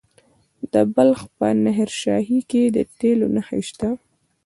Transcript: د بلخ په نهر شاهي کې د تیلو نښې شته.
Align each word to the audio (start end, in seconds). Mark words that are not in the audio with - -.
د 0.73 0.75
بلخ 0.95 1.19
په 1.37 1.47
نهر 1.65 1.89
شاهي 2.01 2.39
کې 2.51 2.63
د 2.75 2.77
تیلو 2.99 3.27
نښې 3.35 3.61
شته. 3.69 3.89